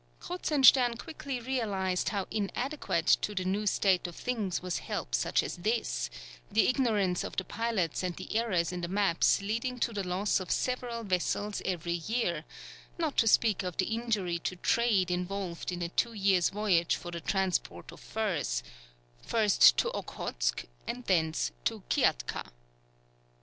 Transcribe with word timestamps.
Kruzenstern 0.19 0.97
quickly 0.97 1.39
realized 1.39 2.09
how 2.09 2.25
inadequate 2.31 3.05
to 3.21 3.35
the 3.35 3.45
new 3.45 3.67
state 3.67 4.07
of 4.07 4.15
things 4.15 4.59
was 4.59 4.79
help 4.79 5.13
such 5.13 5.43
as 5.43 5.57
this, 5.57 6.09
the 6.51 6.67
ignorance 6.67 7.23
of 7.23 7.35
the 7.37 7.43
pilots 7.45 8.01
and 8.01 8.15
the 8.15 8.35
errors 8.35 8.71
in 8.71 8.81
the 8.81 8.87
maps 8.87 9.43
leading 9.43 9.77
to 9.77 9.93
the 9.93 10.01
loss 10.03 10.39
of 10.39 10.49
several 10.49 11.03
vessels 11.03 11.61
every 11.65 11.93
year, 11.93 12.45
not 12.97 13.15
to 13.17 13.27
speak 13.27 13.61
of 13.61 13.77
the 13.77 13.93
injury 13.93 14.39
to 14.39 14.55
trade 14.55 15.11
involved 15.11 15.71
in 15.71 15.83
a 15.83 15.89
two 15.89 16.13
years' 16.13 16.49
voyage 16.49 16.95
for 16.95 17.11
the 17.11 17.21
transport 17.21 17.91
of 17.91 17.99
furs, 17.99 18.63
first 19.21 19.77
to 19.77 19.91
Okhotsk, 19.91 20.65
and 20.87 21.05
thence 21.05 21.51
to 21.65 21.83
Kiakhta. 21.91 22.47